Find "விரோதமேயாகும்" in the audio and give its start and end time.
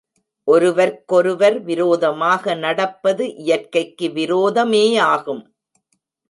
4.09-5.43